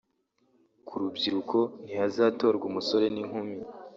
[0.87, 3.57] Ku rubyiruko ntihazatorwa umusore n’inkumi